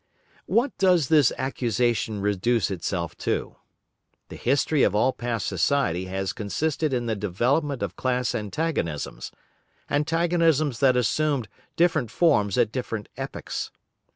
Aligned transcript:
What 0.47 0.75
does 0.79 1.09
this 1.09 1.31
accusation 1.37 2.21
reduce 2.21 2.71
itself 2.71 3.15
to? 3.19 3.57
The 4.29 4.35
history 4.35 4.81
of 4.81 4.95
all 4.95 5.13
past 5.13 5.45
society 5.45 6.05
has 6.05 6.33
consisted 6.33 6.91
in 6.91 7.05
the 7.05 7.13
development 7.15 7.83
of 7.83 7.95
class 7.95 8.33
antagonisms, 8.33 9.31
antagonisms 9.91 10.79
that 10.79 10.97
assumed 10.97 11.47
different 11.75 12.09
forms 12.09 12.57
at 12.57 12.71
different 12.71 13.09
epochs. 13.15 13.69